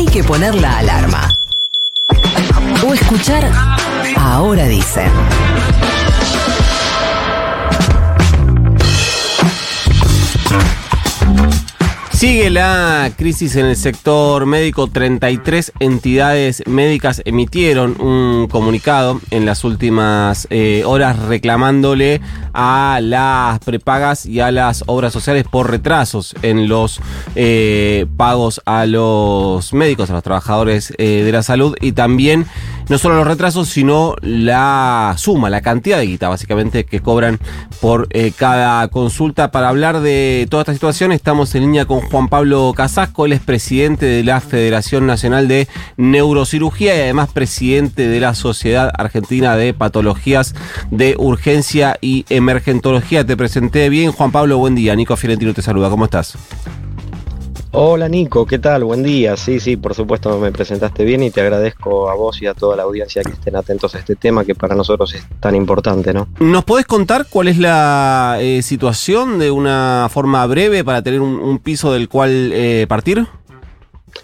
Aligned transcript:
hay 0.00 0.06
que 0.06 0.24
poner 0.24 0.54
la 0.54 0.78
alarma. 0.78 1.38
O 2.86 2.94
escuchar 2.94 3.50
Ahora 4.16 4.66
dicen. 4.66 5.12
Sigue 12.20 12.50
la 12.50 13.10
crisis 13.16 13.56
en 13.56 13.64
el 13.64 13.76
sector 13.76 14.44
médico. 14.44 14.88
33 14.88 15.72
entidades 15.80 16.62
médicas 16.66 17.22
emitieron 17.24 17.98
un 17.98 18.46
comunicado 18.46 19.22
en 19.30 19.46
las 19.46 19.64
últimas 19.64 20.46
eh, 20.50 20.82
horas 20.84 21.18
reclamándole 21.18 22.20
a 22.52 23.00
las 23.02 23.60
prepagas 23.60 24.26
y 24.26 24.40
a 24.40 24.50
las 24.50 24.84
obras 24.86 25.14
sociales 25.14 25.46
por 25.50 25.70
retrasos 25.70 26.34
en 26.42 26.68
los 26.68 27.00
eh, 27.36 28.04
pagos 28.18 28.60
a 28.66 28.84
los 28.84 29.72
médicos, 29.72 30.10
a 30.10 30.12
los 30.12 30.22
trabajadores 30.22 30.92
eh, 30.98 31.22
de 31.24 31.32
la 31.32 31.42
salud 31.42 31.74
y 31.80 31.92
también 31.92 32.44
no 32.90 32.98
solo 32.98 33.14
los 33.14 33.26
retrasos, 33.26 33.68
sino 33.68 34.16
la 34.20 35.14
suma, 35.16 35.48
la 35.48 35.60
cantidad 35.60 35.96
de 35.96 36.06
guita 36.06 36.28
básicamente 36.28 36.84
que 36.84 36.98
cobran 36.98 37.38
por 37.80 38.08
cada 38.36 38.88
consulta. 38.88 39.52
Para 39.52 39.68
hablar 39.68 40.00
de 40.00 40.48
toda 40.50 40.62
esta 40.62 40.72
situación 40.72 41.12
estamos 41.12 41.54
en 41.54 41.62
línea 41.62 41.84
con 41.84 42.00
Juan 42.00 42.28
Pablo 42.28 42.72
Casasco, 42.76 43.26
él 43.26 43.32
es 43.32 43.40
presidente 43.40 44.06
de 44.06 44.24
la 44.24 44.40
Federación 44.40 45.06
Nacional 45.06 45.46
de 45.46 45.68
Neurocirugía 45.98 46.96
y 46.96 47.00
además 47.02 47.32
presidente 47.32 48.08
de 48.08 48.18
la 48.18 48.34
Sociedad 48.34 48.90
Argentina 48.98 49.54
de 49.54 49.72
Patologías 49.72 50.56
de 50.90 51.14
Urgencia 51.16 51.96
y 52.00 52.26
Emergentología. 52.28 53.24
Te 53.24 53.36
presenté 53.36 53.88
bien, 53.88 54.10
Juan 54.10 54.32
Pablo, 54.32 54.58
buen 54.58 54.74
día. 54.74 54.96
Nico 54.96 55.16
Fiorentino 55.16 55.54
te 55.54 55.62
saluda, 55.62 55.90
¿cómo 55.90 56.06
estás? 56.06 56.36
Hola 57.72 58.08
Nico, 58.08 58.46
¿qué 58.46 58.58
tal? 58.58 58.82
Buen 58.82 59.04
día. 59.04 59.36
Sí, 59.36 59.60
sí, 59.60 59.76
por 59.76 59.94
supuesto 59.94 60.36
me 60.40 60.50
presentaste 60.50 61.04
bien 61.04 61.22
y 61.22 61.30
te 61.30 61.40
agradezco 61.40 62.10
a 62.10 62.14
vos 62.16 62.42
y 62.42 62.46
a 62.48 62.54
toda 62.54 62.76
la 62.76 62.82
audiencia 62.82 63.22
que 63.22 63.30
estén 63.30 63.54
atentos 63.54 63.94
a 63.94 64.00
este 64.00 64.16
tema 64.16 64.44
que 64.44 64.56
para 64.56 64.74
nosotros 64.74 65.14
es 65.14 65.24
tan 65.38 65.54
importante, 65.54 66.12
¿no? 66.12 66.26
¿Nos 66.40 66.64
podés 66.64 66.86
contar 66.86 67.26
cuál 67.30 67.46
es 67.46 67.58
la 67.58 68.38
eh, 68.40 68.62
situación 68.62 69.38
de 69.38 69.52
una 69.52 70.08
forma 70.10 70.44
breve 70.48 70.82
para 70.82 71.00
tener 71.02 71.20
un, 71.20 71.60
piso 71.60 71.92
del 71.92 72.08
cual 72.08 72.50
eh, 72.52 72.86
partir? 72.88 73.24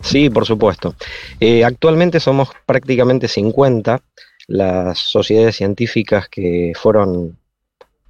Sí, 0.00 0.28
por 0.28 0.44
supuesto. 0.44 0.97
Eh, 1.38 1.64
actualmente 1.64 2.19
somos 2.19 2.48
prácticamente 2.66 3.28
50 3.28 4.03
las 4.48 4.98
sociedades 4.98 5.55
científicas 5.55 6.28
que 6.28 6.72
fueron 6.75 7.36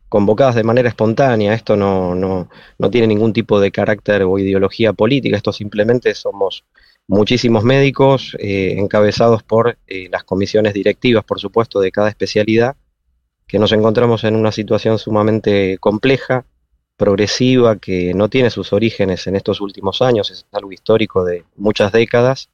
convocadas 0.08 0.54
de 0.54 0.64
manera 0.64 0.88
espontánea, 0.88 1.54
esto 1.54 1.76
no, 1.76 2.14
no, 2.14 2.48
no, 2.78 2.90
tiene 2.90 3.08
ningún 3.08 3.32
tipo 3.32 3.58
de 3.60 3.72
carácter 3.72 4.22
o 4.22 4.38
ideología 4.38 4.92
política, 4.92 5.36
esto 5.36 5.52
simplemente 5.52 6.14
somos 6.14 6.64
muchísimos 7.08 7.64
médicos 7.64 8.36
eh, 8.38 8.74
encabezados 8.78 9.42
por 9.42 9.78
eh, 9.86 10.08
las 10.10 10.24
comisiones 10.24 10.74
directivas, 10.74 11.24
por 11.24 11.40
supuesto, 11.40 11.80
de 11.80 11.90
cada 11.90 12.08
especialidad, 12.08 12.76
que 13.46 13.58
nos 13.58 13.72
encontramos 13.72 14.24
en 14.24 14.36
una 14.36 14.52
situación 14.52 14.98
sumamente 14.98 15.78
compleja, 15.78 16.44
progresiva, 16.96 17.76
que 17.76 18.14
no 18.14 18.28
tiene 18.28 18.50
sus 18.50 18.72
orígenes 18.72 19.26
en 19.26 19.36
estos 19.36 19.60
últimos 19.60 20.02
años, 20.02 20.30
es 20.30 20.46
algo 20.52 20.72
histórico 20.72 21.24
de 21.24 21.44
muchas 21.56 21.92
décadas, 21.92 22.48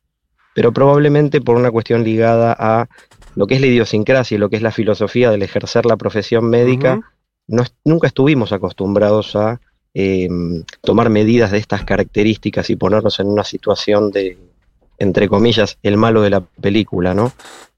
pero 0.54 0.72
probablemente 0.72 1.40
por 1.40 1.56
una 1.56 1.70
cuestión 1.70 2.04
ligada 2.04 2.54
a 2.58 2.88
lo 3.34 3.46
que 3.46 3.54
es 3.54 3.60
la 3.60 3.68
idiosincrasia 3.68 4.34
y 4.34 4.38
lo 4.38 4.50
que 4.50 4.56
es 4.56 4.62
la 4.62 4.72
filosofía 4.72 5.30
del 5.30 5.42
ejercer 5.42 5.86
la 5.86 5.96
profesión 5.96 6.50
médica, 6.50 7.11
nunca 7.46 8.06
estuvimos 8.06 8.52
acostumbrados 8.52 9.36
a 9.36 9.60
em, 9.94 10.64
tomar 10.80 11.10
medidas 11.10 11.50
de 11.50 11.58
estas 11.58 11.84
características 11.84 12.70
y 12.70 12.76
ponernos 12.76 13.20
en 13.20 13.28
una 13.28 13.44
situación 13.44 14.10
de, 14.10 14.38
entre 14.98 15.28
comillas, 15.28 15.78
el 15.82 15.96
malo 15.96 16.22
de 16.22 16.30
la 16.30 16.40
película, 16.40 17.14
¿no? 17.14 17.32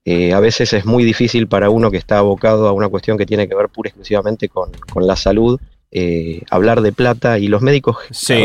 Eh, 0.05 0.35
a 0.35 0.41
veces 0.41 0.73
es 0.75 0.85
muy 0.85 1.03
difícil 1.03 1.49
para 1.49 1.71
uno 1.71 1.91
que 1.91 1.97
está 1.97 2.19
abocado 2.19 2.69
a 2.69 2.73
una 2.73 2.89
cuestión 2.89 3.17
que 3.17 3.25
tiene 3.25 3.49
que 3.49 3.55
ver 3.55 3.71
pura 3.71 3.89
y 3.89 3.91
exclusivamente 3.91 4.51
con, 4.51 4.71
la 4.97 5.17
salud, 5.17 5.59
eh, 5.91 6.43
hablar 6.51 6.83
de 6.83 6.93
plata 6.93 7.39
y 7.39 7.49
los 7.49 7.63
médicos 7.63 7.97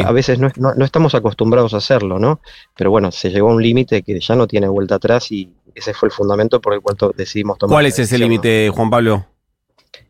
a, 0.05 0.11
veces 0.13 0.39
no, 0.39 0.49
no, 0.55 0.85
estamos 0.85 1.15
acostumbrados 1.15 1.73
a 1.73 1.77
hacerlo, 1.77 2.17
¿no? 2.17 2.39
Pero 2.77 2.91
bueno, 2.91 3.11
se 3.11 3.29
llegó 3.29 3.49
a 3.49 3.53
un 3.53 3.61
límite 3.61 4.03
que 4.03 4.19
ya 4.21 4.35
no 4.35 4.47
tiene 4.47 4.69
vuelta 4.69 4.95
atrás 4.95 5.31
y 5.31 5.51
ese 5.75 5.93
fue 5.93 6.07
el 6.07 6.13
fundamento 6.13 6.61
por 6.61 6.73
el 6.73 6.81
cual 6.81 6.95
decidimos 7.15 7.57
tomar. 7.57 7.75
¿Cuál 7.75 7.87
es 7.87 7.99
ese 7.99 8.17
límite, 8.17 8.69
Juan 8.69 8.89
Pablo? 8.89 9.25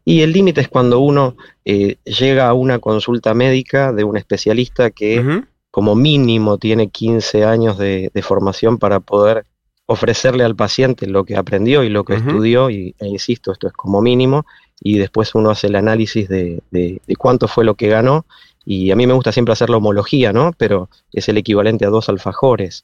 Y 0.09 0.23
el 0.23 0.31
límite 0.31 0.61
es 0.61 0.69
cuando 0.69 1.01
uno 1.01 1.37
eh, 1.65 1.97
llega 2.03 2.49
a 2.49 2.53
una 2.53 2.79
consulta 2.79 3.35
médica 3.35 3.93
de 3.93 4.03
un 4.03 4.17
especialista 4.17 4.89
que 4.89 5.43
como 5.69 5.93
mínimo 5.93 6.57
tiene 6.57 6.89
15 6.89 7.45
años 7.45 7.77
de, 7.77 8.09
formación 8.23 8.79
para 8.79 9.01
poder 9.01 9.45
ofrecerle 9.85 10.43
al 10.43 10.55
paciente 10.55 11.05
lo 11.05 11.25
que 11.25 11.37
aprendió 11.37 11.83
y 11.83 11.89
lo 11.89 12.05
que 12.05 12.15
estudió, 12.15 12.71
y, 12.71 12.95
e 12.97 13.07
insisto, 13.07 13.51
esto 13.51 13.67
es 13.67 13.73
como 13.73 14.01
mínimo, 14.01 14.47
y 14.81 14.97
después 14.97 15.35
uno 15.35 15.51
hace 15.51 15.67
el 15.67 15.75
análisis 15.75 16.27
de, 16.27 16.63
cuánto 17.19 17.47
fue 17.47 17.63
lo 17.63 17.75
que 17.75 17.89
ganó, 17.89 18.25
y 18.65 18.89
a 18.89 18.95
mí 18.95 19.05
me 19.05 19.13
gusta 19.13 19.31
siempre 19.31 19.53
hacer 19.53 19.69
la 19.69 19.77
homología, 19.77 20.33
¿no? 20.33 20.53
Pero 20.57 20.89
es 21.13 21.29
el 21.29 21.37
equivalente 21.37 21.85
a 21.85 21.89
dos 21.89 22.09
alfajores. 22.09 22.83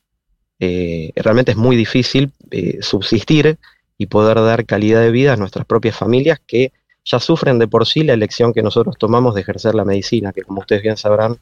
Eh, 0.59 1.11
realmente 1.15 1.53
es 1.53 1.57
muy 1.57 1.75
difícil 1.75 2.33
eh, 2.51 2.77
subsistir 2.81 3.57
y 3.97 4.05
poder 4.05 4.39
dar 4.41 4.67
calidad 4.67 5.01
de 5.01 5.09
vida 5.09 5.33
a 5.33 5.37
nuestras 5.37 5.65
propias 5.65 5.97
familias 5.97 6.39
que 6.45 6.71
ya 7.05 7.19
sufren 7.19 7.59
de 7.59 7.67
por 7.67 7.85
sí 7.85 8.03
la 8.03 8.13
elección 8.13 8.51
que 8.51 8.63
nosotros 8.63 8.95
tomamos 8.97 9.35
de 9.35 9.41
ejercer 9.41 9.75
la 9.75 9.85
medicina, 9.85 10.33
que 10.33 10.41
como 10.41 10.61
ustedes 10.61 10.81
bien 10.81 10.97
sabrán, 10.97 11.37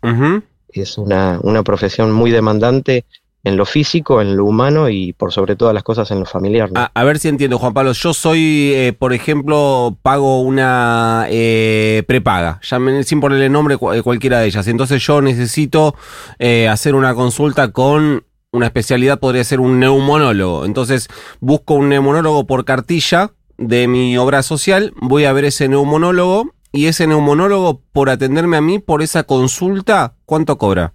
es 0.69 0.97
una, 0.97 1.39
una, 1.41 1.63
profesión 1.63 2.11
muy 2.11 2.31
demandante 2.31 3.05
en 3.43 3.57
lo 3.57 3.65
físico, 3.65 4.21
en 4.21 4.37
lo 4.37 4.45
humano 4.45 4.89
y 4.89 5.13
por 5.13 5.33
sobre 5.33 5.55
todas 5.55 5.73
las 5.73 5.83
cosas 5.83 6.09
en 6.11 6.19
lo 6.19 6.25
familiar. 6.25 6.69
A, 6.75 7.03
ver 7.03 7.19
si 7.19 7.27
entiendo, 7.27 7.59
Juan 7.59 7.73
Pablo. 7.73 7.91
Yo 7.93 8.13
soy, 8.13 8.71
eh, 8.73 8.93
por 8.97 9.13
ejemplo, 9.13 9.97
pago 10.01 10.41
una 10.41 11.25
eh, 11.29 12.03
prepaga, 12.07 12.59
sin 13.03 13.19
ponerle 13.19 13.49
nombre 13.49 13.77
cualquiera 13.77 14.39
de 14.39 14.47
ellas. 14.47 14.67
Entonces 14.67 15.05
yo 15.05 15.21
necesito 15.21 15.95
eh, 16.39 16.67
hacer 16.69 16.95
una 16.95 17.13
consulta 17.15 17.71
con 17.71 18.23
una 18.51 18.67
especialidad, 18.67 19.19
podría 19.19 19.43
ser 19.43 19.59
un 19.59 19.79
neumonólogo. 19.79 20.65
Entonces 20.65 21.07
busco 21.39 21.73
un 21.73 21.89
neumonólogo 21.89 22.45
por 22.45 22.63
cartilla 22.63 23.31
de 23.67 23.87
mi 23.87 24.17
obra 24.17 24.43
social, 24.43 24.93
voy 25.01 25.25
a 25.25 25.33
ver 25.33 25.45
ese 25.45 25.67
neumonólogo 25.67 26.53
y 26.71 26.87
ese 26.87 27.07
neumonólogo 27.07 27.81
por 27.91 28.09
atenderme 28.09 28.57
a 28.57 28.61
mí 28.61 28.79
por 28.79 29.01
esa 29.01 29.23
consulta, 29.23 30.15
¿cuánto 30.25 30.57
cobra? 30.57 30.93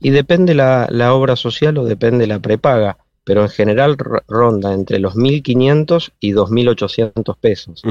Y 0.00 0.10
depende 0.10 0.54
la, 0.54 0.86
la 0.90 1.14
obra 1.14 1.36
social 1.36 1.78
o 1.78 1.84
depende 1.84 2.26
la 2.26 2.38
prepaga, 2.38 2.98
pero 3.24 3.42
en 3.42 3.48
general 3.48 3.96
ronda 4.28 4.74
entre 4.74 4.98
los 4.98 5.14
1.500 5.16 6.12
y 6.20 6.32
2.800 6.32 7.36
pesos. 7.40 7.82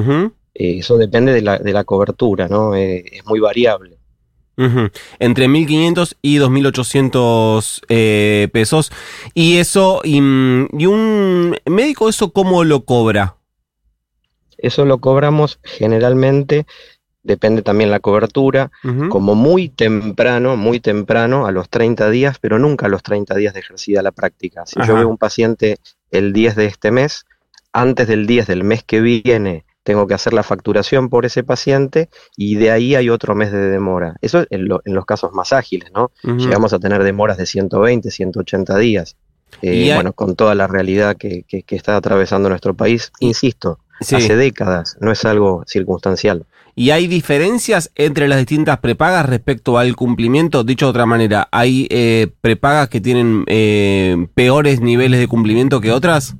Eh, 0.53 0.77
eso 0.79 0.97
depende 0.97 1.33
de 1.33 1.41
la, 1.41 1.57
de 1.57 1.73
la 1.73 1.83
cobertura, 1.83 2.47
¿no? 2.47 2.75
Eh, 2.75 3.03
es 3.11 3.25
muy 3.25 3.39
variable. 3.39 3.97
Entre 4.55 5.47
1.500 5.47 6.17
y 6.21 6.37
2.800 6.37 7.81
eh, 7.89 8.47
pesos. 8.53 8.91
Y 9.33 9.57
eso, 9.57 10.01
y, 10.03 10.19
un 10.19 11.57
médico, 11.65 12.07
¿eso 12.07 12.31
cómo 12.31 12.63
lo 12.63 12.85
cobra? 12.85 13.37
Eso 14.63 14.85
lo 14.85 14.99
cobramos 14.99 15.59
generalmente, 15.61 16.65
depende 17.21 17.61
también 17.61 17.91
la 17.91 17.99
cobertura, 17.99 18.71
como 19.09 19.35
muy 19.35 19.67
temprano, 19.67 20.55
muy 20.55 20.79
temprano, 20.79 21.45
a 21.45 21.51
los 21.51 21.69
30 21.69 22.09
días, 22.09 22.39
pero 22.39 22.57
nunca 22.59 22.85
a 22.85 22.89
los 22.89 23.03
30 23.03 23.35
días 23.35 23.53
de 23.53 23.59
ejercida 23.59 24.01
la 24.01 24.13
práctica. 24.13 24.65
Si 24.65 24.79
yo 24.87 24.95
veo 24.95 25.09
un 25.09 25.17
paciente 25.17 25.77
el 26.11 26.31
10 26.31 26.55
de 26.55 26.65
este 26.65 26.91
mes, 26.91 27.25
antes 27.73 28.07
del 28.07 28.25
10 28.25 28.47
del 28.47 28.63
mes 28.63 28.83
que 28.83 29.01
viene, 29.01 29.65
tengo 29.83 30.07
que 30.07 30.13
hacer 30.13 30.33
la 30.33 30.43
facturación 30.43 31.09
por 31.09 31.25
ese 31.25 31.43
paciente 31.43 32.09
y 32.37 32.55
de 32.55 32.71
ahí 32.71 32.95
hay 32.95 33.09
otro 33.09 33.35
mes 33.35 33.51
de 33.51 33.69
demora. 33.69 34.15
Eso 34.21 34.45
en, 34.49 34.67
los 34.67 35.05
casos 35.05 35.33
más 35.33 35.51
ágiles, 35.51 35.91
¿no? 35.93 36.11
Llegamos 36.23 36.71
a 36.71 36.79
tener 36.79 37.03
demoras 37.03 37.37
de 37.37 37.45
120, 37.45 38.09
180 38.09 38.77
días. 38.77 39.17
Eh, 39.61 39.91
bueno, 39.93 40.13
con 40.13 40.35
toda 40.35 40.55
la 40.55 40.67
realidad 40.67 41.15
que, 41.17 41.45
está 41.49 41.95
atravesando 41.95 42.49
nuestro 42.49 42.73
país, 42.73 43.11
insisto, 43.19 43.79
hace 43.99 44.35
décadas, 44.35 44.97
no 44.99 45.11
es 45.11 45.25
algo 45.25 45.63
circunstancial. 45.67 46.45
¿Y 46.75 46.89
hay 46.89 47.07
diferencias 47.07 47.91
entre 47.95 48.27
las 48.27 48.39
distintas 48.39 48.79
prepagas 48.79 49.27
respecto 49.27 49.77
al 49.77 49.95
cumplimiento? 49.95 50.63
Dicho 50.63 50.87
de 50.87 50.89
otra 50.89 51.05
manera, 51.05 51.47
¿hay 51.51 51.87
eh, 51.91 52.31
prepagas 52.41 52.89
que 52.89 52.99
tienen 52.99 53.43
eh, 53.47 54.27
peores 54.33 54.81
niveles 54.81 55.19
de 55.19 55.27
cumplimiento 55.27 55.79
que 55.81 55.91
otras? 55.91 56.35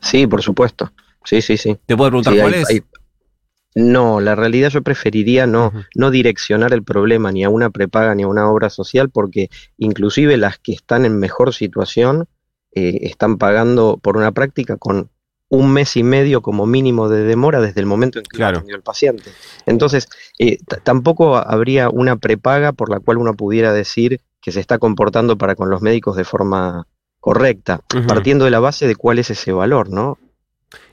Sí, 0.00 0.26
por 0.26 0.42
supuesto. 0.42 0.90
Sí, 1.24 1.42
sí, 1.42 1.56
sí. 1.56 1.76
¿Te 1.86 1.96
puedo 1.96 2.10
preguntar 2.10 2.34
cuál 2.38 2.54
es? 2.54 2.82
No, 3.74 4.20
la 4.20 4.34
realidad 4.34 4.68
yo 4.68 4.82
preferiría 4.82 5.46
no, 5.46 5.72
no 5.94 6.10
direccionar 6.10 6.74
el 6.74 6.82
problema 6.82 7.32
ni 7.32 7.42
a 7.44 7.48
una 7.48 7.70
prepaga 7.70 8.14
ni 8.14 8.22
a 8.22 8.28
una 8.28 8.50
obra 8.50 8.68
social 8.68 9.08
porque 9.08 9.48
inclusive 9.78 10.36
las 10.36 10.58
que 10.58 10.72
están 10.72 11.06
en 11.06 11.18
mejor 11.18 11.54
situación 11.54 12.26
eh, 12.74 12.98
están 13.02 13.38
pagando 13.38 13.98
por 14.02 14.18
una 14.18 14.32
práctica 14.32 14.76
con 14.76 15.08
un 15.52 15.70
mes 15.70 15.98
y 15.98 16.02
medio 16.02 16.40
como 16.40 16.64
mínimo 16.64 17.10
de 17.10 17.24
demora 17.24 17.60
desde 17.60 17.80
el 17.80 17.86
momento 17.86 18.18
en 18.18 18.24
que 18.24 18.38
claro. 18.38 18.56
atendió 18.56 18.74
el 18.74 18.82
paciente. 18.82 19.30
Entonces, 19.66 20.08
eh, 20.38 20.56
tampoco 20.82 21.36
habría 21.36 21.90
una 21.90 22.16
prepaga 22.16 22.72
por 22.72 22.88
la 22.88 23.00
cual 23.00 23.18
uno 23.18 23.34
pudiera 23.34 23.74
decir 23.74 24.22
que 24.40 24.50
se 24.50 24.60
está 24.60 24.78
comportando 24.78 25.36
para 25.36 25.54
con 25.54 25.68
los 25.68 25.82
médicos 25.82 26.16
de 26.16 26.24
forma 26.24 26.86
correcta, 27.20 27.82
partiendo 28.08 28.46
de 28.46 28.50
la 28.50 28.60
base 28.60 28.86
de 28.86 28.96
cuál 28.96 29.18
es 29.18 29.28
ese 29.28 29.52
valor, 29.52 29.90
¿no? 29.90 30.18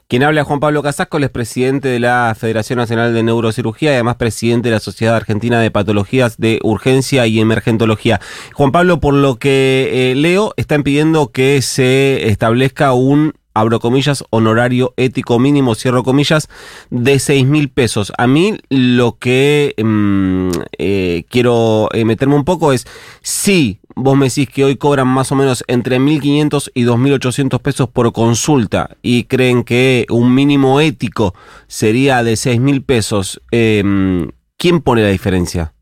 Quien 0.09 0.23
habla 0.23 0.41
es 0.41 0.47
Juan 0.47 0.59
Pablo 0.59 0.83
Casasco, 0.83 1.17
él 1.17 1.23
es 1.23 1.29
presidente 1.29 1.87
de 1.87 1.99
la 1.99 2.35
Federación 2.37 2.77
Nacional 2.77 3.13
de 3.13 3.23
Neurocirugía 3.23 3.91
y 3.91 3.93
además 3.93 4.17
presidente 4.17 4.67
de 4.67 4.73
la 4.73 4.81
Sociedad 4.81 5.15
Argentina 5.15 5.61
de 5.61 5.71
Patologías 5.71 6.37
de 6.37 6.59
Urgencia 6.63 7.27
y 7.27 7.39
Emergentología. 7.39 8.19
Juan 8.53 8.73
Pablo, 8.73 8.99
por 8.99 9.13
lo 9.13 9.37
que 9.37 10.11
eh, 10.11 10.15
leo, 10.15 10.53
están 10.57 10.83
pidiendo 10.83 11.31
que 11.31 11.61
se 11.61 12.27
establezca 12.27 12.91
un 12.91 13.38
abro 13.59 13.79
comillas, 13.79 14.23
honorario 14.29 14.93
ético 14.97 15.39
mínimo, 15.39 15.75
cierro 15.75 16.03
comillas, 16.03 16.47
de 16.89 17.19
6 17.19 17.45
mil 17.45 17.69
pesos. 17.69 18.13
A 18.17 18.27
mí 18.27 18.57
lo 18.69 19.17
que 19.17 19.75
mm, 19.77 20.49
eh, 20.77 21.23
quiero 21.29 21.89
eh, 21.93 22.05
meterme 22.05 22.35
un 22.35 22.45
poco 22.45 22.73
es, 22.73 22.87
si 23.21 23.79
vos 23.95 24.17
me 24.17 24.27
decís 24.27 24.49
que 24.49 24.63
hoy 24.63 24.77
cobran 24.77 25.07
más 25.07 25.31
o 25.31 25.35
menos 25.35 25.63
entre 25.67 25.99
1.500 25.99 26.71
y 26.73 26.85
2.800 26.85 27.59
pesos 27.59 27.89
por 27.89 28.11
consulta 28.13 28.97
y 29.01 29.25
creen 29.25 29.63
que 29.63 30.05
un 30.09 30.33
mínimo 30.33 30.79
ético 30.79 31.35
sería 31.67 32.23
de 32.23 32.35
6 32.35 32.59
mil 32.59 32.83
pesos, 32.83 33.41
em, 33.51 34.29
¿quién 34.57 34.81
pone 34.81 35.03
la 35.03 35.09
diferencia? 35.09 35.73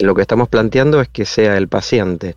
Lo 0.00 0.14
que 0.14 0.22
estamos 0.22 0.48
planteando 0.48 1.00
es 1.00 1.08
que 1.08 1.24
sea 1.24 1.56
el 1.56 1.68
paciente. 1.68 2.34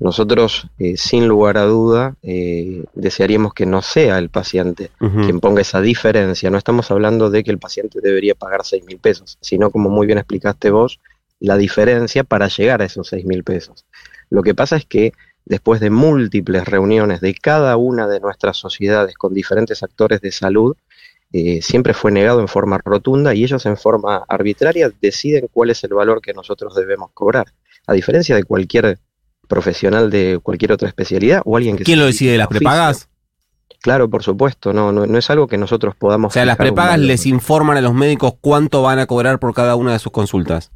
Nosotros, 0.00 0.66
eh, 0.78 0.96
sin 0.96 1.28
lugar 1.28 1.56
a 1.56 1.64
duda, 1.64 2.16
eh, 2.22 2.84
desearíamos 2.94 3.54
que 3.54 3.64
no 3.64 3.80
sea 3.80 4.18
el 4.18 4.28
paciente 4.28 4.90
quien 4.98 5.40
ponga 5.40 5.62
esa 5.62 5.80
diferencia. 5.80 6.50
No 6.50 6.58
estamos 6.58 6.90
hablando 6.90 7.30
de 7.30 7.44
que 7.44 7.50
el 7.50 7.58
paciente 7.58 8.00
debería 8.02 8.34
pagar 8.34 8.64
6 8.64 8.84
mil 8.84 8.98
pesos, 8.98 9.38
sino, 9.40 9.70
como 9.70 9.90
muy 9.90 10.06
bien 10.06 10.18
explicaste 10.18 10.70
vos, 10.70 11.00
la 11.38 11.56
diferencia 11.56 12.24
para 12.24 12.48
llegar 12.48 12.82
a 12.82 12.86
esos 12.86 13.08
6 13.08 13.24
mil 13.24 13.44
pesos. 13.44 13.86
Lo 14.30 14.42
que 14.42 14.54
pasa 14.54 14.76
es 14.76 14.84
que 14.84 15.12
después 15.44 15.80
de 15.80 15.90
múltiples 15.90 16.64
reuniones 16.64 17.20
de 17.20 17.34
cada 17.34 17.76
una 17.76 18.08
de 18.08 18.20
nuestras 18.20 18.56
sociedades 18.56 19.16
con 19.16 19.34
diferentes 19.34 19.82
actores 19.82 20.20
de 20.20 20.32
salud, 20.32 20.76
eh, 21.32 21.60
siempre 21.62 21.94
fue 21.94 22.12
negado 22.12 22.40
en 22.40 22.48
forma 22.48 22.78
rotunda 22.84 23.34
y 23.34 23.44
ellos 23.44 23.66
en 23.66 23.76
forma 23.76 24.24
arbitraria 24.28 24.90
deciden 25.00 25.48
cuál 25.52 25.70
es 25.70 25.82
el 25.84 25.92
valor 25.92 26.20
que 26.20 26.32
nosotros 26.32 26.74
debemos 26.74 27.10
cobrar. 27.12 27.46
A 27.86 27.92
diferencia 27.92 28.36
de 28.36 28.44
cualquier 28.44 28.98
profesional 29.46 30.10
de 30.10 30.38
cualquier 30.42 30.72
otra 30.72 30.88
especialidad 30.88 31.42
o 31.44 31.56
alguien 31.56 31.76
que... 31.76 31.84
¿Quién 31.84 31.98
lo 31.98 32.06
decide? 32.06 32.38
¿Las 32.38 32.48
prepagas? 32.48 33.08
Claro, 33.80 34.08
por 34.08 34.22
supuesto, 34.22 34.72
no, 34.72 34.92
no, 34.92 35.18
es 35.18 35.28
algo 35.30 35.46
que 35.46 35.58
nosotros 35.58 35.94
podamos... 35.94 36.32
O 36.32 36.34
sea, 36.34 36.46
las 36.46 36.56
prepagas 36.56 36.98
les 36.98 37.26
informan 37.26 37.76
a 37.76 37.82
los 37.82 37.92
médicos 37.92 38.34
cuánto 38.40 38.82
van 38.82 38.98
a 38.98 39.06
cobrar 39.06 39.38
por 39.38 39.52
cada 39.52 39.76
una 39.76 39.92
de 39.92 39.98
sus 39.98 40.10
consultas. 40.10 40.70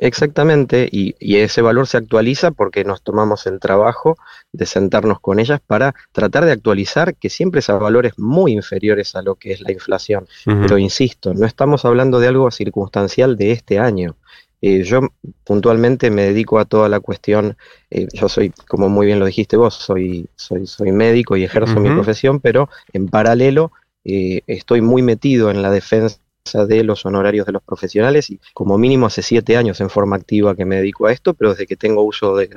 Exactamente, 0.00 0.88
y, 0.90 1.16
ese 1.18 1.60
valor 1.60 1.88
se 1.88 1.96
actualiza 1.96 2.52
porque 2.52 2.84
nos 2.84 3.02
tomamos 3.02 3.46
el 3.48 3.58
trabajo 3.58 4.16
de 4.52 4.64
sentarnos 4.64 5.18
con 5.18 5.40
ellas 5.40 5.60
para 5.66 5.92
tratar 6.12 6.44
de 6.44 6.52
actualizar 6.52 7.16
que 7.16 7.28
siempre 7.28 7.58
es 7.58 7.68
a 7.68 7.74
valores 7.74 8.12
muy 8.16 8.52
inferiores 8.52 9.16
a 9.16 9.22
lo 9.22 9.34
que 9.34 9.52
es 9.52 9.60
la 9.60 9.72
inflación. 9.72 10.28
Pero 10.44 10.78
insisto, 10.78 11.34
no 11.34 11.46
estamos 11.46 11.84
hablando 11.84 12.20
de 12.20 12.28
algo 12.28 12.48
circunstancial 12.52 13.36
de 13.36 13.50
este 13.50 13.80
año. 13.80 14.14
Eh, 14.60 14.82
yo 14.82 15.00
puntualmente 15.44 16.10
me 16.10 16.22
dedico 16.24 16.58
a 16.58 16.64
toda 16.64 16.88
la 16.88 17.00
cuestión, 17.00 17.56
eh, 17.90 18.08
yo 18.12 18.28
soy, 18.28 18.52
como 18.66 18.88
muy 18.88 19.06
bien 19.06 19.20
lo 19.20 19.26
dijiste 19.26 19.56
vos, 19.56 19.74
soy, 19.74 20.28
soy, 20.34 20.66
soy 20.66 20.90
médico 20.90 21.36
y 21.36 21.44
ejerzo 21.44 21.78
mi 21.78 21.90
profesión, 21.90 22.40
pero 22.40 22.68
en 22.92 23.08
paralelo 23.08 23.70
eh, 24.04 24.42
estoy 24.46 24.80
muy 24.80 25.02
metido 25.02 25.50
en 25.50 25.62
la 25.62 25.70
defensa 25.70 26.18
de 26.66 26.82
los 26.82 27.04
honorarios 27.04 27.46
de 27.46 27.52
los 27.52 27.62
profesionales 27.62 28.30
y 28.30 28.40
como 28.54 28.78
mínimo 28.78 29.06
hace 29.06 29.22
siete 29.22 29.56
años 29.56 29.80
en 29.80 29.90
forma 29.90 30.16
activa 30.16 30.56
que 30.56 30.64
me 30.64 30.76
dedico 30.76 31.06
a 31.06 31.12
esto, 31.12 31.34
pero 31.34 31.50
desde 31.50 31.66
que 31.66 31.76
tengo 31.76 32.02
uso 32.02 32.36
de, 32.36 32.48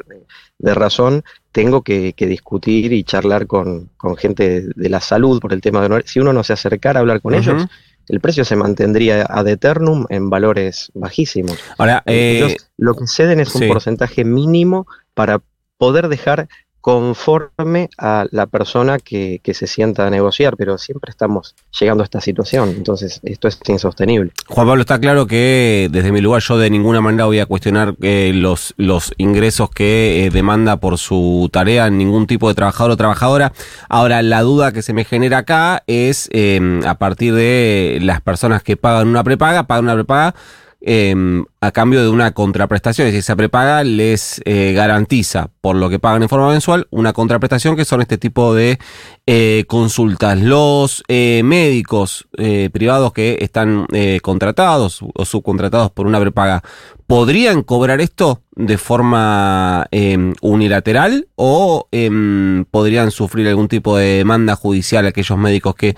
razón 0.60 1.24
tengo 1.52 1.82
que, 1.82 2.14
discutir 2.18 2.94
y 2.94 3.04
charlar 3.04 3.48
con, 3.48 3.90
gente 4.18 4.62
de, 4.62 4.90
la 4.90 5.02
salud 5.02 5.40
por 5.40 5.52
el 5.52 5.62
tema 5.62 5.82
de 5.82 5.88
honorarios. 5.88 6.12
Si 6.12 6.20
uno 6.20 6.32
no 6.32 6.44
se 6.44 6.54
acercara 6.54 7.00
a 7.00 7.02
hablar 7.02 7.22
con 7.22 7.34
ellos, 7.34 7.68
el 8.12 8.20
precio 8.20 8.44
se 8.44 8.58
mantendría 8.58 9.26
ad 9.28 9.48
eternum 9.48 10.06
en 10.10 10.30
valores 10.30 10.92
bajísimos. 10.94 11.58
Ahora, 11.78 12.04
eh, 12.06 12.58
lo 12.76 12.94
que 12.94 13.08
ceden 13.08 13.40
es 13.40 13.56
un 13.56 13.70
porcentaje 13.70 14.26
mínimo 14.26 14.86
para 15.14 15.42
poder 15.78 16.10
dejar 16.10 16.50
conforme 16.82 17.90
a 17.98 18.26
la 18.32 18.48
persona 18.48 18.98
que, 18.98 19.40
se 19.52 19.68
sienta 19.68 20.08
a 20.08 20.10
negociar, 20.10 20.56
pero 20.58 20.78
siempre 20.78 21.12
estamos 21.12 21.56
llegando 21.78 22.04
a 22.04 22.06
esta 22.06 22.22
situación, 22.22 22.70
entonces 22.70 23.20
esto 23.24 23.48
es 23.48 23.60
insostenible. 23.68 24.32
Juan 24.48 24.66
Pablo, 24.66 24.82
está 24.82 25.00
claro 25.00 25.28
que 25.28 25.90
desde 25.92 26.12
mi 26.12 26.22
lugar 26.22 26.42
yo 26.42 26.58
de 26.58 26.70
ninguna 26.70 27.02
manera 27.02 27.26
voy 27.26 27.40
a 27.40 27.46
cuestionar 27.46 27.96
eh, 28.02 28.32
los, 28.34 28.74
los 28.78 29.14
ingresos 29.18 29.70
que 29.70 30.26
eh, 30.26 30.30
demanda 30.30 30.78
por 30.78 30.98
su 30.98 31.50
tarea 31.52 31.90
ningún 31.90 32.28
tipo 32.28 32.48
de 32.48 32.56
trabajador 32.56 32.92
o 32.92 32.98
trabajadora. 32.98 33.54
Ahora, 33.90 34.22
la 34.22 34.42
duda 34.42 34.72
que 34.72 34.82
se 34.82 34.94
me 34.94 35.04
genera 35.04 35.40
acá 35.40 35.84
es 35.88 36.30
em, 36.32 36.84
a 36.86 36.96
partir 36.96 37.34
de 37.34 38.00
las 38.02 38.22
personas 38.22 38.64
que 38.64 38.78
pagan 38.78 39.08
una 39.08 39.24
prepaga, 39.24 39.68
pagan 39.68 39.86
una 39.86 39.96
prepaga, 39.96 40.36
Em, 40.84 41.46
a 41.60 41.72
cambio 41.72 42.02
de 42.02 42.10
una 42.10 42.32
contraprestación. 42.32 43.06
Es 43.06 43.14
decir, 43.14 43.20
esa 43.20 43.36
prepaga 43.36 43.84
les 43.84 44.42
eh, 44.46 44.74
garantiza, 44.74 45.52
por 45.62 45.76
lo 45.76 45.92
que 45.92 46.00
pagan 46.00 46.24
en 46.24 46.30
forma 46.30 46.50
mensual, 46.50 46.88
una 46.90 47.14
contraprestación 47.14 47.76
que 47.76 47.86
son 47.86 48.02
este 48.02 48.18
tipo 48.18 48.56
de 48.56 48.80
eh, 49.28 49.66
consultas. 49.68 50.40
Los 50.40 51.04
eh, 51.08 51.44
médicos 51.46 52.28
privados 52.72 53.14
que 53.14 53.38
están 53.42 53.86
contratados 54.24 55.02
o 55.14 55.26
subcontratados 55.26 55.92
por 55.92 56.08
una 56.08 56.20
prepaga, 56.20 56.64
¿podrían 57.06 57.62
cobrar 57.62 58.02
esto 58.02 58.42
de 58.56 58.80
forma 58.80 59.86
em, 59.92 60.34
unilateral 60.42 61.28
o 61.36 61.88
em, 61.92 62.66
podrían 62.66 63.12
sufrir 63.12 63.48
algún 63.48 63.68
tipo 63.68 63.98
de 63.98 64.18
demanda 64.18 64.56
judicial 64.56 65.06
aquellos 65.06 65.38
médicos 65.38 65.76
que 65.76 65.96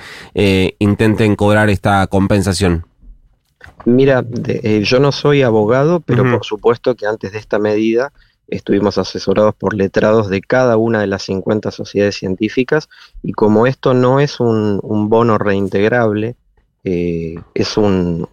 intenten 0.79 1.37
cobrar 1.37 1.69
esta 1.69 2.05
compensación? 2.07 2.85
Mira, 3.85 4.23
eh, 4.47 4.81
yo 4.83 4.99
no 4.99 5.11
soy 5.11 5.41
abogado, 5.41 5.99
pero 5.99 6.23
por 6.23 6.45
supuesto 6.45 6.95
que 6.95 7.05
antes 7.05 7.33
de 7.33 7.39
esta 7.39 7.59
medida 7.59 8.13
estuvimos 8.47 8.97
asesorados 8.97 9.55
por 9.55 9.73
letrados 9.73 10.29
de 10.29 10.41
cada 10.41 10.77
una 10.77 11.01
de 11.01 11.07
las 11.07 11.23
50 11.23 11.71
sociedades 11.71 12.15
científicas 12.15 12.89
y 13.21 13.33
como 13.33 13.67
esto 13.67 13.93
no 13.93 14.19
es 14.19 14.39
un, 14.39 14.79
bono 15.09 15.37
reintegrable, 15.37 16.35
eh, 16.83 17.35
es 17.53 17.77
un, 17.77 18.27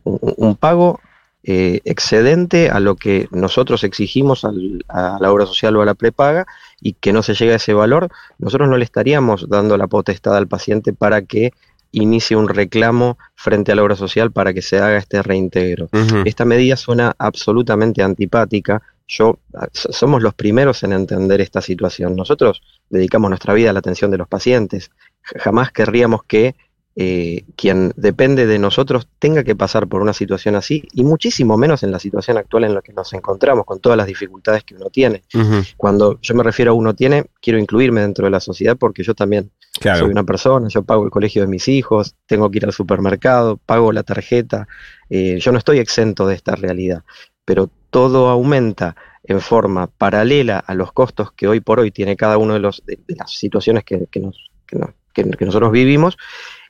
pago 0.59 1.00
eh, 1.43 1.81
excedente 1.85 2.69
a 2.69 2.81
lo 2.81 2.97
que 2.97 3.29
nosotros 3.31 3.82
exigimos 3.82 4.44
a 4.44 5.19
la 5.21 5.32
obra 5.32 5.47
social 5.47 5.75
o 5.77 5.82
a 5.82 5.87
la 5.87 5.94
prepaga 5.94 6.47
y 6.81 6.93
que 6.94 7.12
no 7.12 7.23
se 7.23 7.35
llega 7.35 7.55
a 7.55 7.56
ese 7.56 7.73
valor, 7.73 8.09
nosotros 8.38 8.69
no 8.69 8.77
le 8.77 8.85
estaríamos 8.85 9.49
dando 9.49 9.77
la 9.77 9.87
potestad 9.87 10.37
al 10.37 10.49
paciente 10.49 10.93
para 10.93 11.22
que 11.22 11.53
inicie 11.93 12.37
un 12.37 12.49
reclamo 12.49 13.19
frente 13.35 13.73
a 13.73 13.75
la 13.75 13.82
obra 13.82 13.97
social 13.97 14.32
para 14.32 14.53
que 14.55 14.63
se 14.63 14.79
haga 14.79 14.99
este 14.99 15.23
reintegro. 15.23 15.89
Esta 16.25 16.44
medida 16.44 16.77
suena 16.77 17.15
absolutamente 17.19 18.03
antipática. 18.03 18.82
Yo, 19.09 19.41
somos 19.75 20.23
los 20.23 20.35
primeros 20.35 20.82
en 20.85 20.93
entender 20.93 21.41
esta 21.41 21.61
situación. 21.61 22.15
Nosotros 22.15 22.63
dedicamos 22.89 23.31
nuestra 23.31 23.55
vida 23.55 23.70
a 23.70 23.73
la 23.73 23.81
atención 23.81 24.11
de 24.11 24.19
los 24.19 24.29
pacientes. 24.29 24.91
Jamás 25.23 25.73
querríamos 25.73 26.23
que 26.25 26.55
eh, 26.97 27.44
quien 27.56 27.93
depende 27.97 28.47
de 28.47 28.59
nosotros 28.59 29.06
tenga 29.20 29.44
que 29.44 29.55
pasar 29.55 29.87
por 29.87 30.03
una 30.03 30.13
situación 30.13 30.56
así 30.56 30.89
y 30.93 31.05
muchísimo 31.05 31.56
menos 31.56 31.85
en 31.85 31.93
la 31.93 32.01
situación 32.01 32.37
actual 32.37 32.65
en 32.65 32.75
la 32.75 32.82
que 32.82 32.93
nos 32.93 33.13
encontramos 33.13 33.65
con 33.65 33.79
todas 33.79 33.97
las 33.97 34.09
dificultades 34.09 34.65
que 34.65 34.75
uno 34.75 34.91
tiene. 34.91 35.23
Cuando 35.77 36.20
yo 36.20 36.35
me 36.35 36.43
refiero 36.43 36.73
a 36.73 36.75
uno 36.75 36.94
tiene, 36.94 37.27
quiero 37.41 37.61
incluirme 37.61 38.01
dentro 38.01 38.25
de 38.25 38.32
la 38.32 38.41
sociedad 38.41 38.77
porque 38.77 39.05
yo 39.05 39.15
también 39.15 39.53
soy 39.81 40.11
una 40.11 40.25
persona, 40.25 40.67
yo 40.69 40.82
pago 40.82 41.05
el 41.05 41.11
colegio 41.11 41.43
de 41.43 41.49
mis 41.49 41.69
hijos, 41.69 42.17
tengo 42.27 42.51
que 42.51 42.59
ir 42.59 42.67
al 42.67 42.73
supermercado, 42.73 43.56
pago 43.56 43.93
la 43.93 44.03
tarjeta, 44.03 44.67
eh, 45.09 45.39
yo 45.39 45.53
no 45.53 45.59
estoy 45.59 45.79
exento 45.79 46.27
de 46.27 46.35
esta 46.35 46.56
realidad, 46.56 47.05
pero 47.44 47.70
todo 47.91 48.29
aumenta 48.29 48.97
en 49.23 49.41
forma 49.41 49.87
paralela 49.87 50.59
a 50.59 50.75
los 50.75 50.93
costos 50.93 51.32
que 51.32 51.47
hoy 51.47 51.61
por 51.61 51.79
hoy 51.79 51.93
tiene 51.93 52.17
cada 52.17 52.37
uno 52.37 52.55
de, 52.55 52.61
los, 52.61 52.82
de, 52.85 52.99
las 53.09 53.32
situaciones 53.32 53.85
que, 53.85 54.09
nos, 54.20 54.51
que 54.67 55.47
nosotros 55.47 55.70
vivimos 55.70 56.17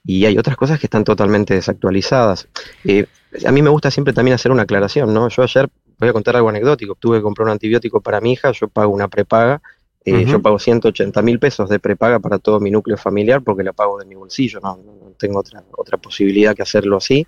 y 0.04 0.24
hay 0.24 0.38
otras 0.38 0.56
cosas 0.56 0.78
que 0.78 0.86
están 0.86 1.04
totalmente 1.04 1.54
desactualizadas. 1.54 2.48
Eh, 2.84 3.06
a 3.44 3.52
mí 3.52 3.62
me 3.62 3.70
gusta 3.70 3.90
siempre 3.90 4.14
también 4.14 4.34
hacer 4.34 4.50
una 4.50 4.62
aclaración, 4.62 5.12
¿no? 5.12 5.28
Yo 5.28 5.42
ayer, 5.42 5.68
voy 5.98 6.08
a 6.08 6.12
contar 6.12 6.36
algo 6.36 6.48
anecdótico, 6.48 6.94
tuve 6.94 7.18
que 7.18 7.22
comprar 7.22 7.46
un 7.46 7.52
antibiótico 7.52 8.00
para 8.00 8.20
mi 8.20 8.32
hija, 8.32 8.52
yo 8.52 8.68
pago 8.68 8.92
una 8.92 9.08
prepaga, 9.08 9.60
eh, 10.02 10.24
yo 10.24 10.40
pago 10.40 10.58
180 10.58 11.20
mil 11.20 11.38
pesos 11.38 11.68
de 11.68 11.78
prepaga 11.78 12.20
para 12.20 12.38
todo 12.38 12.58
mi 12.58 12.70
núcleo 12.70 12.96
familiar 12.96 13.42
porque 13.42 13.62
la 13.62 13.74
pago 13.74 13.98
de 13.98 14.06
mi 14.06 14.14
bolsillo, 14.14 14.58
no, 14.60 14.78
tengo 15.18 15.40
otra, 15.40 15.62
otra 15.76 15.98
posibilidad 15.98 16.54
que 16.56 16.62
hacerlo 16.62 16.96
así. 16.96 17.26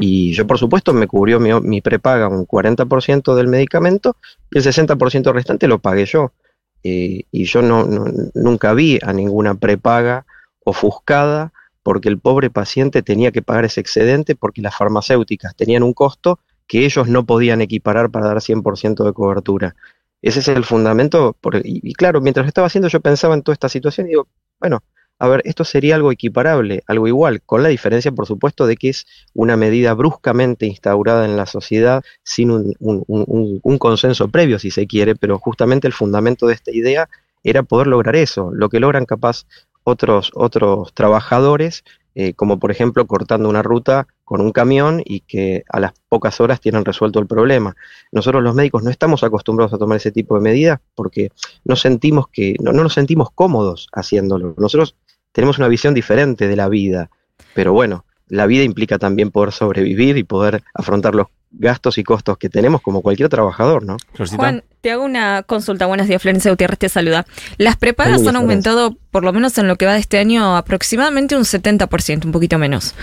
Y 0.00 0.32
yo, 0.32 0.46
por 0.46 0.58
supuesto, 0.58 0.94
me 0.94 1.06
cubrió 1.06 1.38
mi, 1.38 1.80
prepaga 1.82 2.28
un 2.28 2.46
40% 2.46 3.34
del 3.34 3.48
medicamento 3.48 4.16
y 4.50 4.58
el 4.58 4.64
60% 4.64 5.32
restante 5.32 5.68
lo 5.68 5.78
pagué 5.78 6.06
yo. 6.06 6.32
Eh, 6.82 7.24
y 7.30 7.44
yo 7.44 7.62
no, 7.62 7.86
nunca 8.34 8.72
vi 8.72 8.98
a 9.02 9.12
ninguna 9.12 9.54
prepaga 9.54 10.24
ofuscada 10.64 11.52
porque 11.86 12.08
el 12.08 12.18
pobre 12.18 12.50
paciente 12.50 13.00
tenía 13.00 13.30
que 13.30 13.42
pagar 13.42 13.64
ese 13.64 13.80
excedente 13.80 14.34
porque 14.34 14.60
las 14.60 14.74
farmacéuticas 14.74 15.54
tenían 15.54 15.84
un 15.84 15.92
costo 15.92 16.40
que 16.66 16.84
ellos 16.84 17.06
no 17.06 17.24
podían 17.24 17.60
equiparar 17.60 18.10
para 18.10 18.26
dar 18.26 18.38
100% 18.38 19.04
de 19.04 19.12
cobertura. 19.12 19.76
Ese 20.20 20.40
es 20.40 20.48
el 20.48 20.64
fundamento. 20.64 21.36
y, 21.62 21.92
claro, 21.92 22.20
mientras 22.20 22.48
estaba 22.48 22.66
haciendo 22.66 22.88
yo 22.88 22.98
pensaba 22.98 23.34
en 23.34 23.42
toda 23.42 23.52
esta 23.52 23.68
situación 23.68 24.08
y 24.08 24.10
digo, 24.10 24.26
bueno, 24.58 24.82
a 25.20 25.28
ver, 25.28 25.42
esto 25.44 25.62
sería 25.62 25.94
algo 25.94 26.10
equiparable, 26.10 26.82
algo 26.88 27.06
igual, 27.06 27.40
con 27.42 27.62
la 27.62 27.68
diferencia, 27.68 28.10
por 28.10 28.26
supuesto, 28.26 28.66
de 28.66 28.74
que 28.74 28.88
es 28.88 29.06
una 29.32 29.56
medida 29.56 29.94
bruscamente 29.94 30.66
instaurada 30.66 31.24
en 31.24 31.36
la 31.36 31.46
sociedad 31.46 32.02
sin 32.24 32.50
un, 32.50 33.78
consenso 33.78 34.26
previo, 34.26 34.58
si 34.58 34.72
se 34.72 34.88
quiere, 34.88 35.14
pero 35.14 35.38
justamente 35.38 35.86
el 35.86 35.92
fundamento 35.92 36.48
de 36.48 36.54
esta 36.54 36.72
idea 36.72 37.08
era 37.44 37.62
poder 37.62 37.86
lograr 37.86 38.16
eso, 38.16 38.50
lo 38.52 38.68
que 38.68 38.80
logran 38.80 39.06
capaz 39.06 39.46
otros, 39.86 40.32
otros 40.34 40.92
trabajadores, 40.94 41.84
eh, 42.16 42.34
como 42.34 42.58
por 42.58 42.72
ejemplo 42.72 43.06
cortando 43.06 43.48
una 43.48 43.62
ruta 43.62 44.08
con 44.24 44.40
un 44.40 44.50
camión 44.50 45.00
y 45.04 45.20
que 45.20 45.62
a 45.68 45.78
las 45.78 45.92
pocas 46.08 46.40
horas 46.40 46.60
tienen 46.60 46.84
resuelto 46.84 47.20
el 47.20 47.28
problema. 47.28 47.76
Nosotros 48.10 48.42
los 48.42 48.54
médicos 48.54 48.82
no 48.82 48.90
estamos 48.90 49.22
acostumbrados 49.22 49.72
a 49.72 49.78
tomar 49.78 49.98
ese 49.98 50.10
tipo 50.10 50.34
de 50.34 50.40
medidas 50.40 50.80
porque 50.96 51.30
no 51.64 51.76
sentimos 51.76 52.26
que, 52.28 52.56
no, 52.58 52.72
no 52.72 52.82
nos 52.82 52.94
sentimos 52.94 53.28
cómodos 53.32 53.88
haciéndolo. 53.92 54.56
Nosotros 54.58 54.96
tenemos 55.30 55.58
una 55.58 55.68
visión 55.68 55.94
diferente 55.94 56.48
de 56.48 56.56
la 56.56 56.68
vida, 56.68 57.08
pero 57.54 57.72
bueno, 57.72 58.05
la 58.28 58.46
vida 58.46 58.64
implica 58.64 58.98
también 58.98 59.30
poder 59.30 59.52
sobrevivir 59.52 60.16
y 60.16 60.24
poder 60.24 60.62
afrontar 60.74 61.14
los 61.14 61.28
gastos 61.58 61.96
y 61.98 62.04
costos 62.04 62.38
que 62.38 62.48
tenemos 62.48 62.82
como 62.82 63.02
cualquier 63.02 63.28
trabajador, 63.28 63.84
¿no? 63.84 63.96
Juan, 64.36 64.62
te 64.80 64.90
hago 64.90 65.04
una 65.04 65.42
consulta. 65.42 65.86
Buenos 65.86 66.06
días, 66.06 66.20
Florencia 66.20 66.50
Gutiérrez 66.50 66.78
te 66.78 66.88
saluda. 66.88 67.24
Las 67.56 67.76
prepagas 67.76 68.26
han 68.26 68.36
aumentado, 68.36 68.96
por 69.10 69.24
lo 69.24 69.32
menos 69.32 69.56
en 69.58 69.68
lo 69.68 69.76
que 69.76 69.86
va 69.86 69.94
de 69.94 70.00
este 70.00 70.18
año, 70.18 70.56
aproximadamente 70.56 71.36
un 71.36 71.44
70%, 71.44 72.26
un 72.26 72.32
poquito 72.32 72.58
menos. 72.58 72.94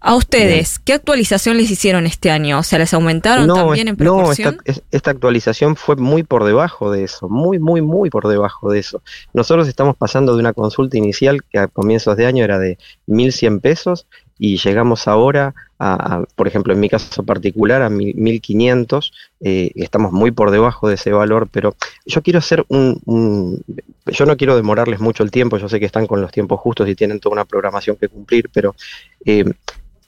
A 0.00 0.16
ustedes, 0.16 0.78
¿qué 0.78 0.94
actualización 0.94 1.56
les 1.58 1.70
hicieron 1.70 2.06
este 2.06 2.30
año? 2.30 2.58
O 2.58 2.62
sea, 2.62 2.78
¿les 2.78 2.92
aumentaron 2.94 3.46
también 3.46 3.88
en 3.88 3.96
proporción? 3.96 4.56
No, 4.56 4.62
esta, 4.64 4.82
esta 4.90 5.10
actualización 5.12 5.76
fue 5.76 5.96
muy 5.96 6.22
por 6.22 6.44
debajo 6.44 6.90
de 6.90 7.04
eso, 7.04 7.28
muy, 7.28 7.58
muy, 7.58 7.80
muy 7.80 8.10
por 8.10 8.28
debajo 8.28 8.70
de 8.70 8.80
eso. 8.80 9.02
Nosotros 9.32 9.68
estamos 9.68 9.96
pasando 9.96 10.34
de 10.34 10.40
una 10.40 10.52
consulta 10.52 10.96
inicial 10.96 11.44
que 11.44 11.58
a 11.58 11.68
comienzos 11.68 12.16
de 12.16 12.26
año 12.26 12.44
era 12.44 12.58
de 12.58 12.78
1.100 13.06 13.60
pesos 13.60 14.06
y 14.42 14.56
llegamos 14.56 15.06
ahora 15.06 15.54
a, 15.78 16.24
por 16.34 16.48
ejemplo, 16.48 16.72
en 16.72 16.80
mi 16.80 16.88
caso 16.88 17.22
particular, 17.24 17.82
a 17.82 17.90
1500, 17.90 19.12
eh, 19.40 19.70
estamos 19.74 20.12
muy 20.12 20.30
por 20.30 20.50
debajo 20.50 20.88
de 20.88 20.94
ese 20.94 21.12
valor, 21.12 21.46
pero 21.52 21.76
yo 22.06 22.22
quiero 22.22 22.38
hacer 22.38 22.64
un, 22.68 23.62
yo 24.06 24.24
no 24.24 24.36
quiero 24.38 24.56
demorarles 24.56 24.98
mucho 24.98 25.22
el 25.22 25.30
tiempo, 25.30 25.58
yo 25.58 25.68
sé 25.68 25.78
que 25.78 25.84
están 25.84 26.06
con 26.06 26.22
los 26.22 26.32
tiempos 26.32 26.58
justos 26.58 26.88
y 26.88 26.94
tienen 26.94 27.20
toda 27.20 27.34
una 27.34 27.44
programación 27.44 27.96
que 27.96 28.08
cumplir, 28.08 28.48
pero 28.50 28.74
eh, 29.26 29.44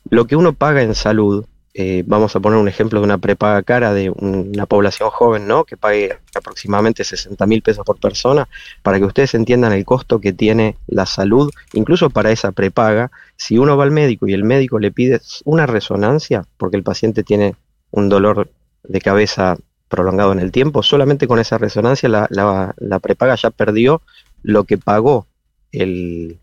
lo 0.08 0.26
que 0.26 0.36
uno 0.36 0.54
paga 0.54 0.82
en 0.82 0.94
salud, 0.94 1.44
eh, 1.74 2.04
vamos 2.06 2.36
a 2.36 2.40
poner 2.40 2.58
un 2.58 2.68
ejemplo 2.68 3.00
de 3.00 3.04
una 3.04 3.18
prepaga 3.18 3.62
cara 3.62 3.94
de 3.94 4.10
una 4.10 4.66
población 4.66 5.08
joven, 5.10 5.46
¿no? 5.46 5.64
Que 5.64 5.76
pague 5.76 6.18
aproximadamente 6.34 7.02
60 7.02 7.46
mil 7.46 7.62
pesos 7.62 7.84
por 7.84 7.98
persona, 7.98 8.48
para 8.82 8.98
que 8.98 9.06
ustedes 9.06 9.34
entiendan 9.34 9.72
el 9.72 9.84
costo 9.84 10.20
que 10.20 10.32
tiene 10.32 10.76
la 10.86 11.06
salud, 11.06 11.50
incluso 11.72 12.10
para 12.10 12.30
esa 12.30 12.52
prepaga. 12.52 13.10
Si 13.36 13.56
uno 13.56 13.76
va 13.76 13.84
al 13.84 13.90
médico 13.90 14.26
y 14.26 14.34
el 14.34 14.44
médico 14.44 14.78
le 14.78 14.92
pide 14.92 15.20
una 15.44 15.66
resonancia, 15.66 16.44
porque 16.58 16.76
el 16.76 16.82
paciente 16.82 17.22
tiene 17.22 17.56
un 17.90 18.08
dolor 18.08 18.50
de 18.82 19.00
cabeza 19.00 19.56
prolongado 19.88 20.32
en 20.32 20.40
el 20.40 20.52
tiempo, 20.52 20.82
solamente 20.82 21.26
con 21.26 21.38
esa 21.38 21.58
resonancia 21.58 22.08
la, 22.08 22.74
la 22.76 22.98
prepaga 22.98 23.34
ya 23.34 23.50
perdió 23.50 24.02
lo 24.42 24.64
que 24.64 24.78
pagó 24.78 25.26
el, 25.70 26.38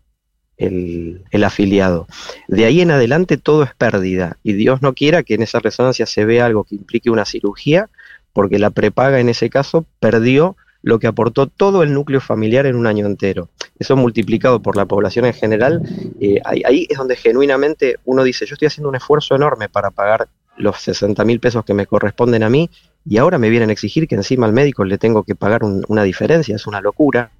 el, 0.60 1.44
afiliado. 1.44 2.06
De 2.48 2.64
ahí 2.64 2.80
en 2.80 2.90
adelante 2.90 3.36
todo 3.36 3.62
es 3.62 3.74
pérdida 3.74 4.36
y 4.42 4.52
Dios 4.52 4.82
no 4.82 4.94
quiera 4.94 5.22
que 5.22 5.34
en 5.34 5.42
esa 5.42 5.58
resonancia 5.58 6.06
se 6.06 6.24
vea 6.24 6.46
algo 6.46 6.64
que 6.64 6.74
implique 6.74 7.10
una 7.10 7.24
cirugía, 7.24 7.88
porque 8.32 8.58
la 8.58 8.70
prepaga 8.70 9.20
en 9.20 9.28
ese 9.28 9.50
caso 9.50 9.86
perdió 9.98 10.56
lo 10.82 10.98
que 10.98 11.06
aportó 11.06 11.46
todo 11.46 11.82
el 11.82 11.92
núcleo 11.92 12.20
familiar 12.20 12.66
en 12.66 12.76
un 12.76 12.86
año 12.86 13.06
entero. 13.06 13.48
Eso 13.78 13.96
multiplicado 13.96 14.60
por 14.60 14.76
la 14.76 14.86
población 14.86 15.26
en 15.26 15.34
general, 15.34 15.82
eh, 16.20 16.40
ahí, 16.44 16.86
es 16.88 16.96
donde 16.96 17.16
genuinamente 17.16 17.96
uno 18.04 18.24
dice, 18.24 18.46
yo 18.46 18.54
estoy 18.54 18.66
haciendo 18.66 18.88
un 18.88 18.96
esfuerzo 18.96 19.34
enorme 19.34 19.68
para 19.68 19.90
pagar 19.90 20.28
los 20.56 20.80
60 20.80 21.24
mil 21.24 21.40
pesos 21.40 21.64
que 21.64 21.74
me 21.74 21.86
corresponden 21.86 22.42
a 22.42 22.50
mí 22.50 22.70
y 23.06 23.18
ahora 23.18 23.38
me 23.38 23.50
vienen 23.50 23.70
a 23.70 23.72
exigir 23.72 24.06
que 24.06 24.14
encima 24.14 24.46
al 24.46 24.52
médico 24.52 24.84
le 24.84 24.98
tengo 24.98 25.22
que 25.22 25.34
pagar 25.34 25.62
una 25.64 26.02
diferencia, 26.02 26.56
es 26.56 26.66
una 26.66 26.80
locura. 26.80 27.30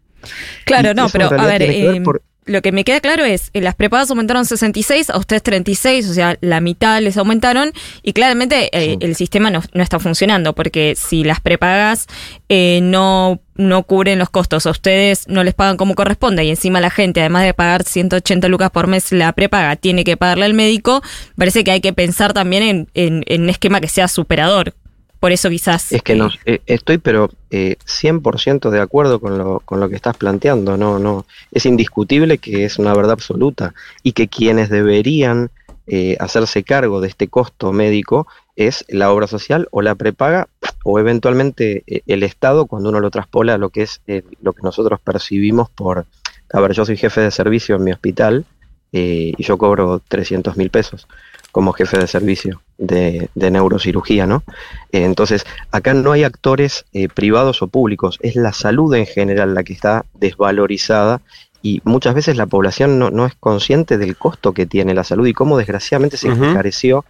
Claro, 0.65 0.95
no, 0.95 1.09
pero 1.09 1.27
a 1.27 1.47
ver, 1.47 1.63
lo 2.47 2.63
que 2.63 2.73
me 2.73 2.85
queda 2.85 3.01
claro 3.01 3.25
es, 3.25 3.51
eh, 3.53 3.61
las 3.61 3.75
prepagas 3.75 4.11
aumentaron 4.11 4.45
66, 4.45 5.11
a 5.11 5.19
ustedes 5.19 5.43
36, 5.43 6.09
o 6.09 6.15
sea, 6.15 6.37
la 6.41 6.61
mitad 6.61 7.01
les 7.01 7.17
aumentaron 7.17 7.73
y 8.03 8.13
claramente 8.13 8.71
eh, 8.77 8.97
el 9.01 9.15
sistema 9.15 9.51
no, 9.51 9.63
está 9.75 9.99
funcionando 9.99 10.55
porque 10.55 10.95
si 10.97 11.23
las 11.23 11.41
prepagas 11.41 12.07
eh, 12.49 12.81
no, 12.83 13.41
no 13.57 13.83
cubren 13.85 14.19
los 14.19 14.31
costos, 14.31 14.67
a 14.67 14.71
ustedes 14.71 15.29
no 15.29 15.45
les 15.45 15.55
pagan 15.55 15.77
como 15.77 15.95
corresponde 15.95 16.45
y 16.45 16.51
encima 16.51 16.81
la 16.81 16.91
gente, 16.91 17.21
además 17.21 17.45
de 17.45 17.55
pagar 17.55 17.85
180 17.85 18.49
lucas 18.49 18.71
por 18.71 18.87
mes 18.87 19.13
la 19.13 19.33
prepaga, 19.33 19.77
tiene 19.77 20.03
que 20.05 20.17
pagarle 20.17 20.47
al 20.47 20.55
médico, 20.55 21.03
parece 21.37 21.63
que 21.63 21.71
hay 21.71 21.81
que 21.81 21.93
pensar 21.93 22.33
también 22.33 22.63
en, 22.63 22.89
en, 22.95 23.25
en 23.27 23.43
un 23.43 23.51
esquema 23.51 23.81
que 23.81 23.89
sea 23.89 24.09
superador. 24.09 24.75
Por 25.21 25.33
eso 25.33 25.51
quizás... 25.51 25.93
Es 25.93 26.03
que 26.03 26.15
no, 26.15 26.31
eh, 26.47 26.61
estoy 26.65 26.97
pero 26.97 27.31
eh, 27.51 27.77
100% 27.85 28.71
de 28.71 28.81
acuerdo 28.81 29.21
con 29.21 29.37
lo, 29.37 29.61
con 29.61 29.79
lo 29.79 29.91
que 29.91 29.95
estás 29.95 30.17
planteando. 30.17 30.79
No, 30.79 30.99
no, 30.99 31.27
es 31.53 31.67
indiscutible 31.67 32.39
que 32.39 32.65
es 32.65 32.79
una 32.79 32.95
verdad 32.95 33.13
absoluta 33.13 33.75
y 34.03 34.13
que 34.13 34.29
quienes 34.29 34.71
deberían 34.71 35.51
eh, 35.87 36.17
hacerse 36.21 36.63
cargo 36.63 37.03
de 37.03 37.09
este 37.09 37.29
costo 37.29 37.73
médico 37.73 38.27
es 38.57 38.87
la 38.89 39.13
obra 39.13 39.27
social 39.27 39.69
o 39.73 39.83
la 39.83 39.95
prepaga 39.95 40.49
o 40.85 40.99
eventualmente 40.99 41.85
eh, 41.87 42.01
el 42.07 42.23
Estado 42.23 42.65
cuando 42.65 42.89
uno 42.89 43.01
lo 43.01 43.11
traspola 43.11 43.55
a 43.55 43.59
lo 43.59 43.69
que 43.69 43.83
es 43.83 44.01
lo 44.41 44.55
que 44.55 44.63
nosotros 44.63 45.01
percibimos 45.05 45.69
por... 45.69 46.07
A 46.53 46.61
ver, 46.61 46.73
yo 46.73 46.87
soy 46.87 46.97
jefe 46.97 47.21
de 47.21 47.31
servicio 47.31 47.77
en 47.77 47.85
mi 47.85 47.93
hospital 47.93 48.45
y 48.91 49.41
yo 49.41 49.57
cobro 49.57 50.01
300 50.09 50.57
mil 50.57 50.71
pesos 50.71 51.07
como 51.53 51.73
jefe 51.73 51.99
de 51.99 52.09
servicio 52.09 52.61
de, 52.81 53.29
neurocirugía, 53.35 54.27
¿no? 54.27 54.43
Eh, 54.91 55.05
entonces, 55.05 55.45
acá 55.71 55.95
no 55.95 56.13
hay 56.13 56.25
actores 56.25 56.87
eh, 56.93 57.09
privados 57.09 57.63
o 57.63 57.69
públicos, 57.69 58.19
es 58.23 58.35
la 58.37 58.53
salud 58.53 58.93
en 58.95 59.07
general 59.07 59.55
la 59.55 59.63
que 59.63 59.75
está 59.75 60.05
desvalorizada 60.15 61.21
y 61.63 61.83
muchas 61.85 62.15
veces 62.15 62.37
la 62.37 62.47
población 62.47 62.99
no, 62.99 63.27
es 63.27 63.35
consciente 63.35 63.99
del 63.99 64.17
costo 64.17 64.53
que 64.53 64.65
tiene 64.65 64.95
la 64.95 65.05
salud 65.05 65.27
y 65.27 65.35
cómo 65.35 65.59
desgraciadamente 65.59 66.17
se 66.17 66.29
encareció 66.29 67.05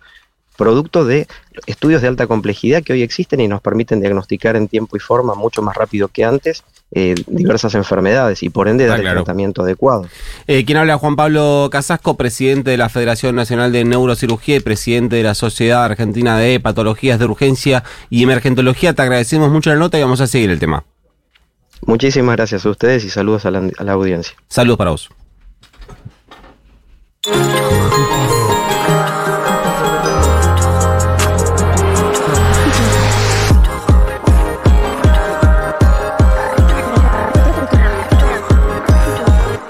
producto 0.57 1.05
de 1.05 1.29
estudios 1.67 2.03
de 2.03 2.09
alta 2.09 2.27
complejidad 2.27 2.83
que 2.83 2.93
hoy 2.93 3.03
existen 3.03 3.41
y 3.41 3.49
nos 3.49 3.63
permiten 3.63 4.01
diagnosticar 4.01 4.57
en 4.57 4.67
tiempo 4.67 4.97
y 4.97 5.01
forma 5.01 5.35
mucho 5.35 5.63
más 5.63 5.77
rápido 5.77 6.09
que 6.09 6.25
antes 6.25 6.65
eh, 6.93 7.15
diversas 7.27 7.75
enfermedades 7.75 8.43
y 8.43 8.49
por 8.51 8.69
ende 8.69 8.87
dar 8.87 9.01
el 9.01 9.07
tratamiento 9.07 9.63
adecuado. 9.63 10.07
Eh, 10.47 10.65
¿Quién 10.65 10.79
habla? 10.79 10.99
Juan 10.99 11.17
Pablo 11.17 11.69
Casasco, 11.71 12.17
presidente 12.17 12.71
de 12.71 12.77
la 12.77 12.89
Federación 12.89 13.37
Nacional 13.37 13.71
de 13.71 13.85
Neurocirugía 13.85 14.57
y 14.57 14.61
presidente 14.61 15.17
de 15.17 15.23
la 15.23 15.35
Sociedad 15.35 15.85
Argentina 15.85 16.37
de 16.39 16.59
Patologías 16.59 17.19
de 17.19 17.27
Urgencia 17.27 17.85
y 18.09 18.25
Emergentología. 18.25 18.93
Te 18.93 19.03
agradecemos 19.03 19.51
mucho 19.51 19.71
la 19.71 19.77
nota 19.77 19.99
y 19.99 20.03
vamos 20.03 20.21
a 20.21 20.27
seguir 20.27 20.51
el 20.51 20.59
tema. 20.59 20.85
Muchísimas 21.87 22.37
gracias 22.37 22.67
a 22.67 22.71
ustedes 22.71 23.05
y 23.05 23.11
saludos 23.11 23.47
a 23.47 23.51
la, 23.51 23.71
a 23.79 23.85
la 23.85 23.93
audiencia. 23.93 24.35
Saludos 24.49 24.79
para 24.79 24.91
vos. 24.91 25.11